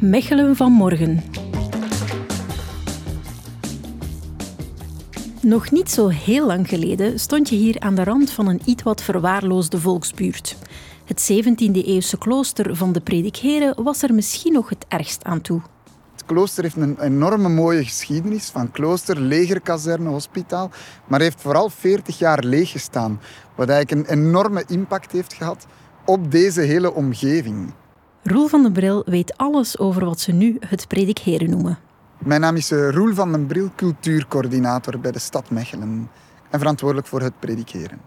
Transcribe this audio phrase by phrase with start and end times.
[0.00, 1.22] Mechelen van morgen.
[5.42, 8.82] Nog niet zo heel lang geleden stond je hier aan de rand van een iets
[8.82, 10.56] wat verwaarloosde volksbuurt.
[11.04, 15.60] Het 17e-eeuwse klooster van de Predikheren was er misschien nog het ergst aan toe.
[16.12, 20.70] Het klooster heeft een enorme mooie geschiedenis van klooster, legerkazerne, hospitaal,
[21.06, 23.20] maar heeft vooral 40 jaar leeggestaan,
[23.54, 25.66] wat eigenlijk een enorme impact heeft gehad
[26.04, 27.72] op deze hele omgeving.
[28.28, 31.78] Roel van den Bril weet alles over wat ze nu het Predikheren noemen.
[32.18, 36.10] Mijn naam is eh, Roel van den Bril, cultuurcoördinator bij de stad Mechelen
[36.50, 38.00] en verantwoordelijk voor het Predikeren.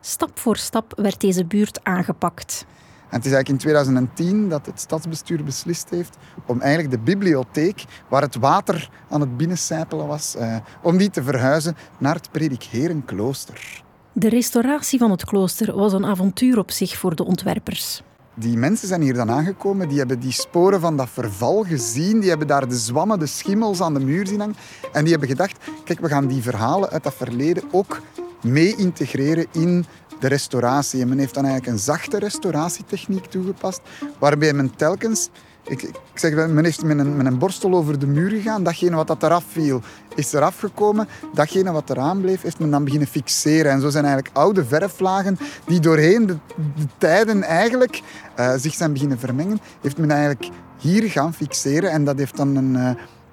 [0.00, 2.66] Stap voor stap werd deze buurt aangepakt.
[3.08, 6.16] En het is eigenlijk in 2010 dat het stadsbestuur beslist heeft
[6.46, 11.22] om eigenlijk de bibliotheek, waar het water aan het binnencijpelen was, eh, om die te
[11.22, 13.82] verhuizen naar het Predikherenklooster.
[14.12, 18.02] De restauratie van het klooster was een avontuur op zich voor de ontwerpers.
[18.38, 22.28] Die mensen zijn hier dan aangekomen, die hebben die sporen van dat verval gezien, die
[22.28, 24.56] hebben daar de zwammen, de schimmels aan de muur zien hangen
[24.92, 28.00] en die hebben gedacht, kijk, we gaan die verhalen uit dat verleden ook
[28.42, 29.84] mee integreren in
[30.20, 31.00] de restauratie.
[31.00, 33.80] En men heeft dan eigenlijk een zachte restauratietechniek toegepast,
[34.18, 35.30] waarbij men telkens
[35.68, 38.62] ik, ik zeg, men heeft met een, met een borstel over de muur gegaan.
[38.62, 39.80] Datgene wat dat eraf viel,
[40.14, 41.08] is eraf gekomen.
[41.34, 43.72] Datgene wat eraan bleef, heeft men dan beginnen fixeren.
[43.72, 48.02] En zo zijn eigenlijk oude verflagen die doorheen de, de tijden eigenlijk
[48.38, 51.90] uh, zich zijn beginnen vermengen, heeft men eigenlijk hier gaan fixeren.
[51.90, 52.90] En dat heeft dan een, uh,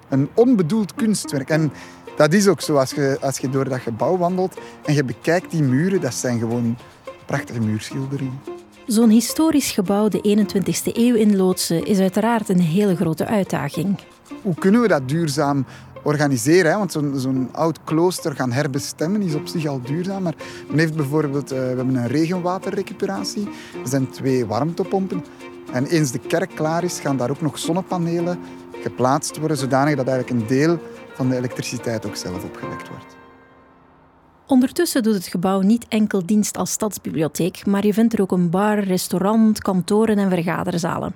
[0.08, 1.48] een onbedoeld kunstwerk.
[1.48, 1.72] En
[2.16, 5.62] dat is ook zo je, als je door dat gebouw wandelt en je bekijkt die
[5.62, 6.76] muren, dat zijn gewoon
[7.26, 8.53] prachtige muurschilderingen.
[8.86, 13.98] Zo'n historisch gebouw de 21ste eeuw inloodsen is uiteraard een hele grote uitdaging.
[14.42, 15.66] Hoe kunnen we dat duurzaam
[16.02, 16.70] organiseren?
[16.70, 16.78] Hè?
[16.78, 20.22] Want zo'n oud klooster gaan herbestemmen is op zich al duurzaam.
[20.22, 20.34] Maar
[20.68, 23.48] men heeft bijvoorbeeld uh, we hebben een regenwaterrecuperatie.
[23.82, 25.24] Er zijn twee warmtepompen.
[25.72, 28.38] En eens de kerk klaar is, gaan daar ook nog zonnepanelen
[28.82, 30.78] geplaatst worden, zodanig dat eigenlijk een deel
[31.14, 33.23] van de elektriciteit ook zelf opgewekt wordt.
[34.46, 38.50] Ondertussen doet het gebouw niet enkel dienst als stadsbibliotheek, maar je vindt er ook een
[38.50, 41.14] bar, restaurant, kantoren en vergaderzalen.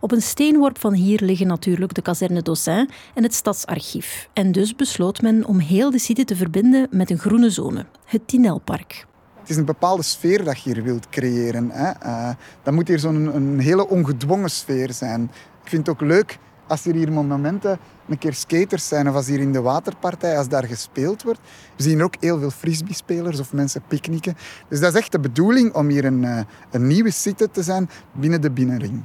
[0.00, 4.28] Op een steenworp van hier liggen natuurlijk de kazerne Dossin en het stadsarchief.
[4.32, 8.28] En dus besloot men om heel de site te verbinden met een groene zone, het
[8.28, 9.06] Tinelpark.
[9.40, 11.70] Het is een bepaalde sfeer dat je hier wilt creëren.
[11.70, 11.92] Hè.
[12.04, 12.30] Uh,
[12.62, 15.22] dat moet hier zo'n hele ongedwongen sfeer zijn.
[15.62, 19.26] Ik vind het ook leuk als er hier momenten een keer skaters zijn of als
[19.26, 21.40] hier in de waterpartij, als daar gespeeld wordt.
[21.76, 24.36] We zien ook heel veel frisbee-spelers of mensen picknicken.
[24.68, 27.90] Dus dat is echt de bedoeling om hier een, eh, een nieuwe site te zijn
[28.12, 29.04] binnen de binnenring.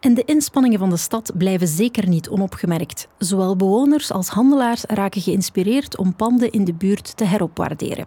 [0.00, 3.08] En de inspanningen van de stad blijven zeker niet onopgemerkt.
[3.18, 8.06] Zowel bewoners als handelaars raken geïnspireerd om panden in de buurt te heropwaarderen.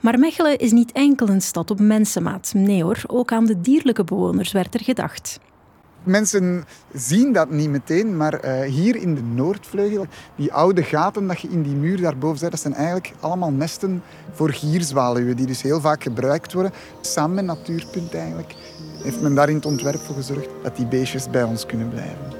[0.00, 2.52] Maar Mechelen is niet enkel een stad op mensenmaat.
[2.54, 5.38] Nee hoor, ook aan de dierlijke bewoners werd er gedacht
[6.08, 11.40] mensen zien dat niet meteen, maar uh, hier in de Noordvleugel, die oude gaten dat
[11.40, 14.02] je in die muur daarboven zet, dat zijn eigenlijk allemaal nesten
[14.32, 16.72] voor gierzwaluwen, die dus heel vaak gebruikt worden.
[17.00, 18.54] Samen met Natuurpunt eigenlijk
[19.02, 22.37] heeft men daar in het ontwerp voor gezorgd dat die beestjes bij ons kunnen blijven.